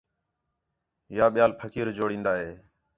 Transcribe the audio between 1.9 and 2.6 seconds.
جوڑین٘دا ہِے